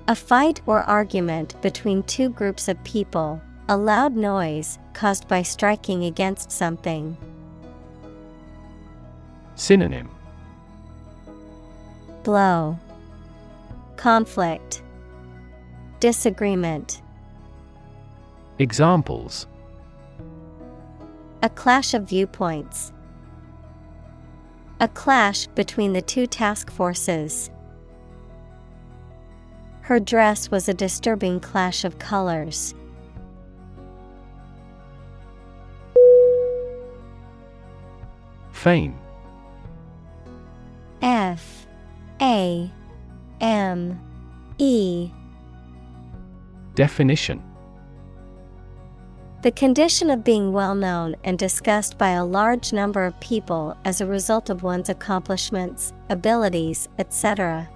A 0.08 0.16
fight 0.16 0.62
or 0.66 0.84
argument 0.84 1.62
between 1.62 2.02
two 2.04 2.30
groups 2.30 2.70
of 2.70 2.82
people, 2.86 3.42
a 3.68 3.76
loud 3.76 4.16
noise 4.16 4.80
caused 4.94 5.28
by 5.28 5.42
striking 5.42 6.06
against 6.06 6.54
something. 6.54 7.18
Synonym 9.56 10.10
Blow, 12.24 12.80
Conflict, 13.98 14.82
Disagreement. 16.00 17.02
Examples 18.58 19.48
A 21.42 21.50
clash 21.50 21.94
of 21.94 22.04
viewpoints. 22.08 22.94
A 24.84 24.88
clash 24.90 25.48
between 25.48 25.94
the 25.94 26.02
two 26.02 26.28
task 26.28 26.70
forces. 26.70 27.50
Her 29.80 29.98
dress 29.98 30.52
was 30.52 30.68
a 30.68 30.74
disturbing 30.74 31.40
clash 31.40 31.86
of 31.86 32.00
colors. 32.00 32.76
Fame 38.52 39.00
F 41.02 41.66
A 42.22 42.70
M 43.40 44.02
E 44.58 45.10
Definition 46.76 47.42
The 49.44 49.52
condition 49.52 50.10
of 50.10 50.24
being 50.24 50.54
well 50.54 50.74
known 50.74 51.18
and 51.26 51.38
discussed 51.38 51.98
by 51.98 52.12
a 52.12 52.24
large 52.24 52.72
number 52.72 53.04
of 53.04 53.20
people 53.20 53.76
as 53.84 54.00
a 54.00 54.06
result 54.06 54.50
of 54.50 54.64
one's 54.64 54.88
accomplishments, 54.88 55.92
abilities, 56.10 56.88
etc. 56.98 57.70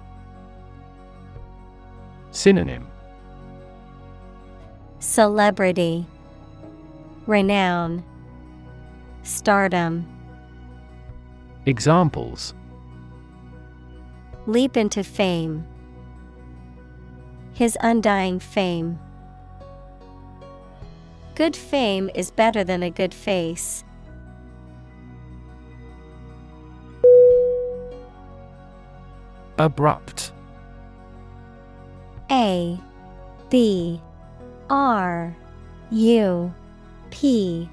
Synonym 2.30 2.88
Celebrity, 4.98 6.06
Renown, 7.26 8.02
Stardom. 9.22 10.08
Examples 11.66 12.54
Leap 14.46 14.78
into 14.78 15.04
fame. 15.04 15.66
His 17.52 17.76
undying 17.82 18.40
fame. 18.40 18.98
Good 21.38 21.54
fame 21.54 22.10
is 22.16 22.32
better 22.32 22.64
than 22.64 22.82
a 22.82 22.90
good 22.90 23.14
face. 23.14 23.84
Abrupt. 29.56 30.32
A 32.28 32.76
B 33.50 34.02
R 34.68 35.36
U 35.92 36.52
P 37.10 37.70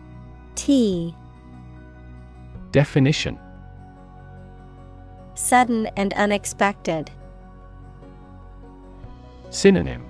T. 0.53 1.16
Definition. 2.72 3.39
Sudden 5.34 5.88
and 5.97 6.13
unexpected. 6.13 7.09
Synonym. 9.49 10.05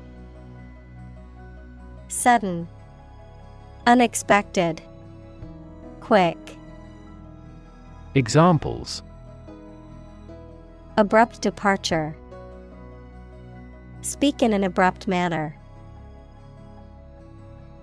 Sudden, 2.10 2.68
Unexpected, 3.88 4.82
Quick. 6.02 6.38
Examples 8.16 9.04
Abrupt 10.98 11.42
departure. 11.42 12.16
speak 14.02 14.42
in 14.44 14.54
an 14.54 14.64
abrupt 14.64 15.08
manner. 15.08 15.56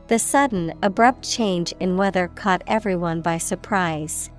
The 0.08 0.18
sudden, 0.18 0.72
abrupt 0.82 1.28
change 1.28 1.72
in 1.80 1.96
weather 1.96 2.28
caught 2.28 2.62
everyone 2.66 3.20
by 3.22 3.38
surprise. 3.38 4.30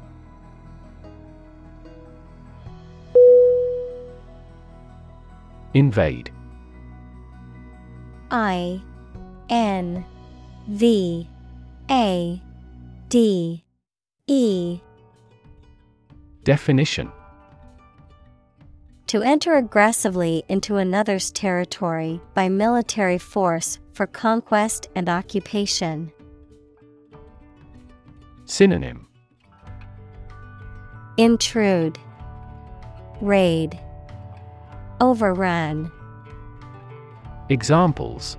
Invade 5.74 6.30
I 8.30 8.82
N 9.49 10.05
V 10.68 11.28
A 11.92 12.42
D 13.10 13.64
E. 14.28 14.80
Definition. 16.44 17.12
To 19.08 19.22
enter 19.22 19.56
aggressively 19.56 20.44
into 20.48 20.78
another's 20.78 21.32
territory 21.32 22.22
by 22.34 22.50
military 22.50 23.18
force 23.18 23.80
for 23.94 24.08
conquest 24.08 24.88
and 24.96 25.10
occupation. 25.10 26.12
Synonym. 28.46 29.08
Intrude, 31.18 32.00
Raid, 33.22 33.80
Overrun. 35.00 35.92
Examples 37.50 38.38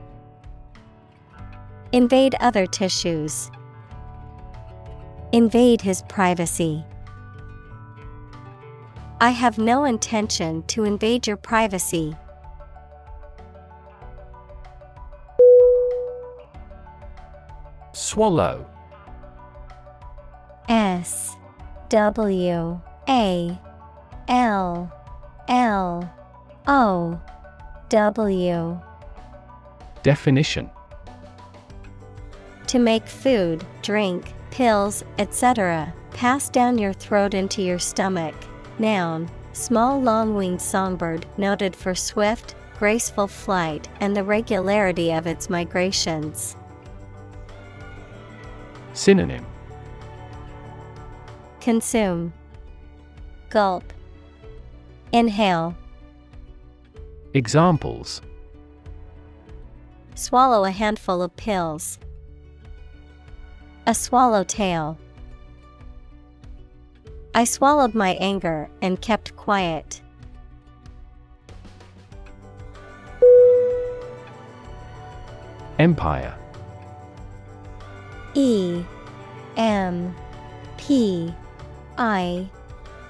Invade 1.95 2.35
other 2.41 2.67
tissues. 2.67 3.53
Invade 5.31 5.81
his 5.81 6.03
privacy. 6.09 6.85
I 9.21 9.31
have 9.31 9.59
no 9.59 9.85
intention 9.85 10.65
to 10.65 10.83
invade 10.83 11.29
your 11.29 11.37
privacy. 11.37 12.17
Swallow 17.93 18.67
S 20.69 21.37
W 21.91 22.81
A 23.09 23.61
L 24.27 24.93
L 25.47 26.13
O 26.67 27.21
W 27.89 28.81
Definition 30.03 30.74
To 32.75 32.81
make 32.81 33.07
food, 33.07 33.65
drink, 33.83 34.35
pills, 34.51 35.05
etc., 35.19 35.95
pass 36.13 36.49
down 36.49 36.77
your 36.77 36.93
throat 36.93 37.33
into 37.33 37.63
your 37.63 37.79
stomach. 37.79 38.35
Noun, 38.81 39.31
small 39.53 40.03
long 40.03 40.35
winged 40.35 40.61
songbird 40.61 41.25
noted 41.37 41.77
for 41.77 41.95
swift, 41.95 42.57
graceful 42.77 43.29
flight 43.29 43.89
and 44.01 44.17
the 44.17 44.25
regularity 44.25 45.13
of 45.13 45.29
its 45.29 45.49
migrations. 45.49 46.57
Synonym 48.93 49.47
Consume, 51.61 52.33
Gulp, 53.51 53.85
Inhale, 55.13 55.77
Examples 57.35 58.21
Swallow 60.17 60.65
a 60.65 60.73
handful 60.73 61.23
of 61.23 61.37
pills. 61.37 62.01
A 63.87 63.95
swallowtail. 63.95 64.97
I 67.35 67.45
swallowed 67.45 67.95
my 67.95 68.15
anger 68.15 68.71
and 68.81 68.99
kept 68.99 69.37
quiet. 69.37 70.01
Empire 75.79 76.35
E 78.35 78.83
M 79.59 80.15
P 80.79 81.35
I 81.99 82.49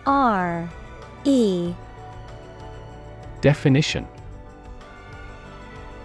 R 0.06 0.68
E 1.24 1.72
Definition 3.42 4.08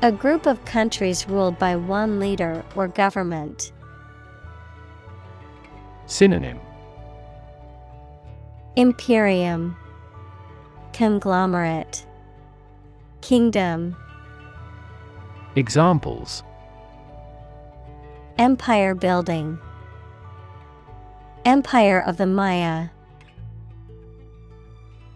A 0.03 0.11
group 0.11 0.45
of 0.45 0.63
countries 0.65 1.27
ruled 1.27 1.57
by 1.57 1.75
one 1.75 2.19
leader 2.19 2.63
or 2.75 2.87
government. 2.87 3.71
Synonym. 6.09 6.59
Imperium. 8.75 9.77
Conglomerate. 10.91 12.03
Kingdom. 13.21 13.95
Examples. 15.55 16.41
Empire 18.39 18.95
building. 18.95 19.59
Empire 21.45 21.99
of 22.01 22.17
the 22.17 22.25
Maya. 22.25 22.87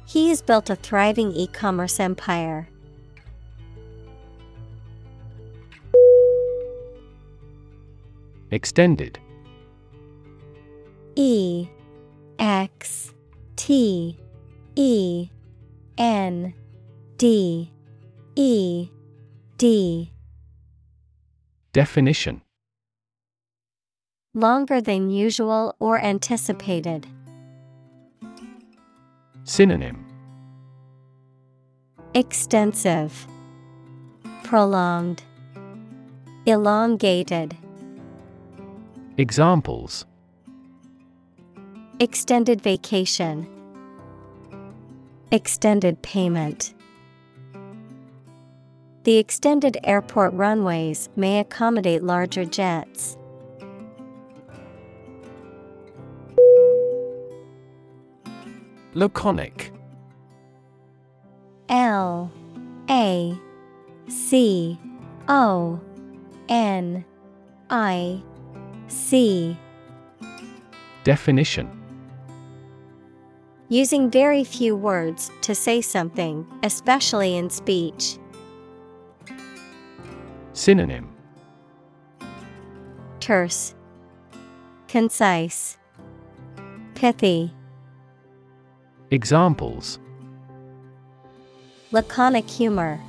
He 0.05 0.29
has 0.29 0.43
built 0.43 0.69
a 0.69 0.75
thriving 0.75 1.31
e-commerce 1.31 1.99
empire. 1.99 2.69
Extended 8.51 9.17
E 11.15 11.67
X 12.39 13.13
T 13.55 14.17
E 14.75 15.29
N 15.97 16.53
D 17.17 17.71
E 18.35 18.89
D. 19.57 20.11
Definition. 21.71 22.41
Longer 24.33 24.81
than 24.81 25.09
usual 25.11 25.75
or 25.79 25.99
anticipated. 25.99 27.05
Synonym. 29.43 30.05
Extensive, 32.15 33.27
Prolonged, 34.43 35.23
Elongated. 36.45 37.55
Examples 39.17 40.05
Extended 42.03 42.59
vacation. 42.59 43.47
Extended 45.31 46.01
payment. 46.01 46.73
The 49.05 49.19
extended 49.19 49.77
airport 49.85 50.33
runways 50.33 51.07
may 51.15 51.39
accommodate 51.39 52.03
larger 52.03 52.43
jets. 52.43 53.17
Laconic 58.93 59.71
L 61.69 62.29
A 62.89 63.39
C 64.09 64.77
O 65.29 65.79
N 66.49 67.05
I 67.69 68.21
C 68.89 69.57
Definition 71.05 71.82
Using 73.73 74.11
very 74.11 74.43
few 74.43 74.75
words 74.75 75.31
to 75.41 75.55
say 75.55 75.81
something, 75.81 76.45
especially 76.61 77.35
in 77.35 77.49
speech. 77.49 78.19
Synonym 80.53 81.09
Terse, 83.19 83.73
Concise, 84.87 85.79
Pithy, 86.93 87.51
Examples 89.09 89.97
Laconic 91.91 92.47
humor. 92.47 92.99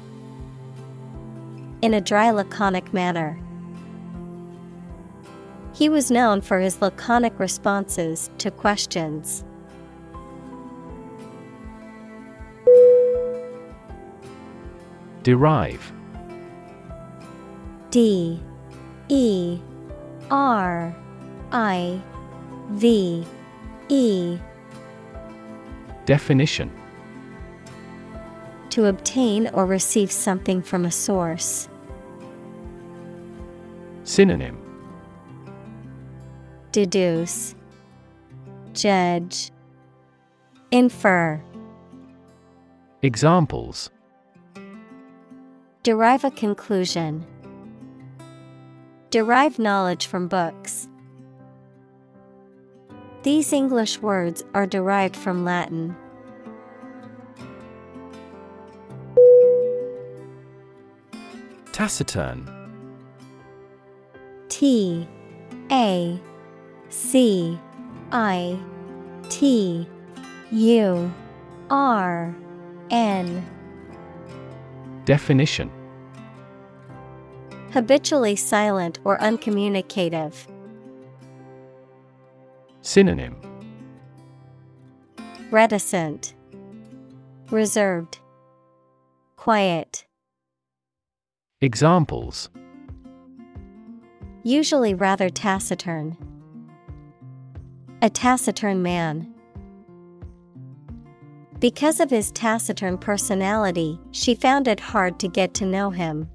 In 1.83 1.93
a 1.93 2.01
dry, 2.01 2.31
laconic 2.31 2.91
manner. 2.95 3.39
He 5.75 5.91
was 5.91 6.11
known 6.11 6.41
for 6.41 6.59
his 6.59 6.81
laconic 6.81 7.39
responses 7.39 8.31
to 8.39 8.51
questions. 8.51 9.45
Derive. 15.25 15.91
D 17.91 18.39
E 19.09 19.59
R 20.31 20.95
I 21.51 22.03
V 22.72 23.27
E. 23.89 24.39
Definition. 26.05 26.70
To 28.68 28.85
obtain 28.85 29.49
or 29.55 29.64
receive 29.64 30.12
something 30.12 30.61
from 30.61 30.85
a 30.85 30.91
source. 30.91 31.70
Synonym. 34.03 34.59
Deduce, 36.72 37.55
Judge, 38.75 39.53
Infer. 40.70 41.43
Examples 43.01 43.91
Derive 45.85 46.24
a 46.24 46.30
conclusion. 46.30 47.26
Derive 49.11 49.59
knowledge 49.59 50.07
from 50.07 50.28
books. 50.28 50.89
These 53.22 53.53
English 53.53 54.01
words 54.01 54.43
are 54.55 54.66
derived 54.66 55.14
from 55.14 55.45
Latin. 55.45 55.95
Taciturn. 61.72 62.49
T 64.49 65.07
A 65.70 66.18
C 66.89 67.61
I 68.11 68.59
T 69.28 69.87
U 70.51 71.12
R 71.68 72.35
N 72.91 73.47
Definition 75.05 75.71
Habitually 77.73 78.37
silent 78.37 79.01
or 79.05 79.21
uncommunicative. 79.21 80.47
Synonym 82.81 83.37
Reticent, 85.51 86.35
Reserved, 87.51 88.19
Quiet. 89.37 90.07
Examples 91.61 92.49
Usually 94.43 94.95
rather 94.95 95.29
taciturn. 95.29 96.17
A 98.03 98.11
taciturn 98.11 98.83
man. 98.83 99.34
Because 101.65 101.99
of 101.99 102.11
his 102.11 102.31
taciturn 102.33 102.99
personality, 102.99 103.99
she 104.11 104.35
found 104.35 104.69
it 104.69 104.79
hard 104.79 105.19
to 105.21 105.29
get 105.29 105.55
to 105.55 105.65
know 105.65 105.89
him. 105.89 106.29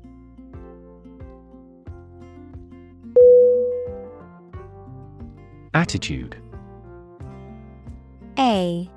Attitude 5.75 6.35
A 8.39 8.89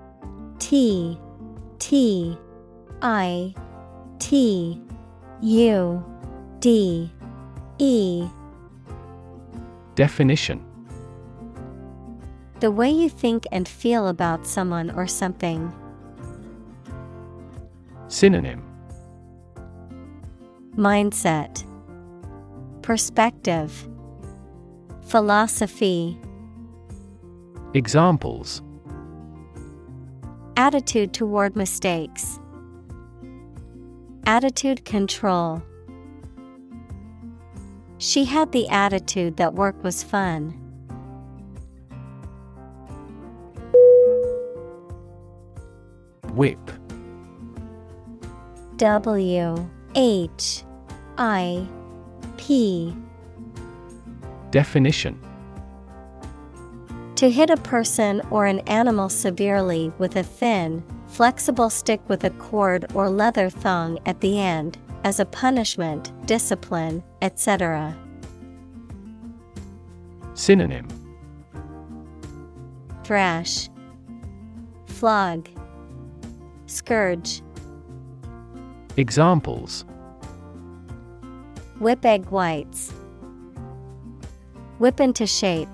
T 0.59 1.18
T 1.78 2.39
I 3.03 3.55
T 4.18 4.80
U 5.43 6.05
D 6.61 7.12
E 7.76 8.26
Definition 9.97 10.64
The 12.61 12.70
way 12.70 12.89
you 12.91 13.11
think 13.11 13.47
and 13.53 13.68
feel 13.68 14.09
about 14.09 14.47
someone 14.47 14.91
or 14.93 15.07
something. 15.07 15.70
Synonym 18.12 18.62
Mindset 20.76 21.64
Perspective 22.82 23.88
Philosophy 25.06 26.18
Examples 27.72 28.60
Attitude 30.58 31.14
toward 31.14 31.56
mistakes. 31.56 32.38
Attitude 34.26 34.84
control. 34.84 35.62
She 37.96 38.26
had 38.26 38.52
the 38.52 38.68
attitude 38.68 39.38
that 39.38 39.54
work 39.54 39.82
was 39.82 40.02
fun. 40.02 40.50
Whip 46.34 46.82
W 48.83 49.70
H 49.95 50.64
I 51.16 51.68
P. 52.37 52.93
Definition. 54.51 55.20
To 57.14 57.30
hit 57.30 57.49
a 57.49 57.57
person 57.59 58.22
or 58.33 58.47
an 58.47 58.59
animal 58.66 59.09
severely 59.09 59.93
with 59.99 60.16
a 60.16 60.24
thin, 60.24 60.83
flexible 61.07 61.70
stick 61.70 62.01
with 62.09 62.24
a 62.24 62.30
cord 62.30 62.87
or 62.93 63.09
leather 63.09 63.49
thong 63.49 64.01
at 64.05 64.20
the 64.20 64.41
end, 64.41 64.78
as 65.05 65.20
a 65.20 65.26
punishment, 65.26 66.11
discipline, 66.26 67.05
etc. 67.22 67.97
Synonym. 70.35 70.89
Thrash, 73.05 73.68
Flog, 74.87 75.49
Scourge, 76.66 77.43
Examples 78.99 79.86
Whip 81.78 82.05
egg 82.05 82.26
whites, 82.26 82.93
Whip 84.78 85.01
into 85.01 85.26
shape. 85.26 85.68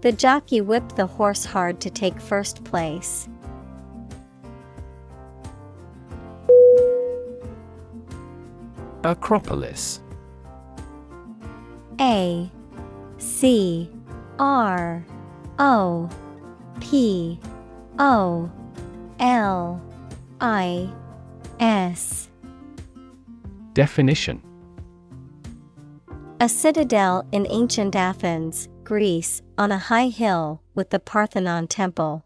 The 0.00 0.12
jockey 0.12 0.62
whipped 0.62 0.96
the 0.96 1.06
horse 1.06 1.44
hard 1.44 1.80
to 1.82 1.90
take 1.90 2.18
first 2.18 2.64
place. 2.64 3.28
Acropolis 9.04 10.00
A 12.00 12.50
C 13.18 13.90
R 14.38 15.04
O 15.58 16.08
P 16.80 17.38
O 17.98 18.50
L 19.18 19.82
I 20.40 20.90
S. 21.58 22.30
Definition. 23.74 24.42
A 26.40 26.48
citadel 26.48 27.26
in 27.30 27.46
ancient 27.50 27.94
Athens, 27.94 28.70
Greece, 28.82 29.42
on 29.58 29.70
a 29.70 29.76
high 29.76 30.08
hill 30.08 30.62
with 30.74 30.88
the 30.88 30.98
Parthenon 30.98 31.66
temple. 31.66 32.24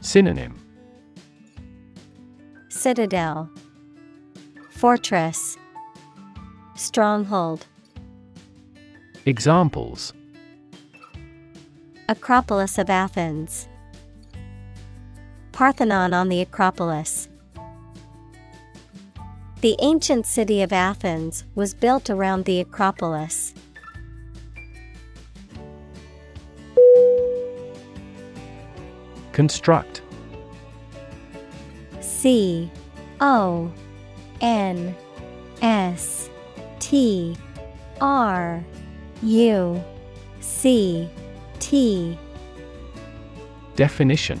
Synonym. 0.00 0.56
Citadel. 2.68 3.48
Fortress. 4.70 5.56
Stronghold. 6.74 7.66
Examples. 9.26 10.12
Acropolis 12.08 12.78
of 12.78 12.90
Athens 12.90 13.68
Parthenon 15.58 16.14
on 16.14 16.28
the 16.28 16.40
Acropolis. 16.40 17.28
The 19.60 19.74
ancient 19.80 20.24
city 20.24 20.62
of 20.62 20.72
Athens 20.72 21.46
was 21.56 21.74
built 21.74 22.08
around 22.10 22.44
the 22.44 22.60
Acropolis. 22.60 23.54
Construct. 29.32 30.00
C 32.00 32.70
O 33.20 33.72
N 34.40 34.94
S 35.60 36.30
T 36.78 37.36
R 38.00 38.64
U 39.24 39.84
C 40.38 41.10
T. 41.58 42.16
Definition 43.74 44.40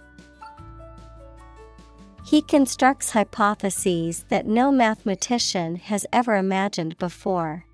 He 2.31 2.41
constructs 2.41 3.11
hypotheses 3.11 4.23
that 4.29 4.45
no 4.45 4.71
mathematician 4.71 5.75
has 5.75 6.05
ever 6.13 6.37
imagined 6.37 6.97
before. 6.97 7.65